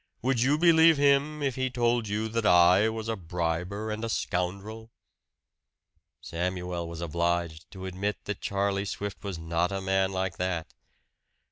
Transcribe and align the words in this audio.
Would 0.23 0.37
believe 0.59 0.97
him 0.97 1.43
if 1.43 1.53
he 1.53 1.69
told 1.69 2.07
you 2.07 2.27
that 2.29 2.43
I 2.43 2.89
was 2.89 3.07
a 3.07 3.15
briber 3.15 3.91
and 3.91 4.03
a 4.03 4.09
scoundrel?" 4.09 4.89
Samuel 6.21 6.89
was 6.89 7.01
obliged 7.01 7.69
to 7.69 7.85
admit 7.85 8.17
that 8.23 8.41
Charlie 8.41 8.85
Swift 8.85 9.23
was 9.23 9.37
not 9.37 9.71
a 9.71 9.79
man 9.79 10.11
like 10.11 10.37
that. 10.37 10.69
"Dr. 10.69 10.75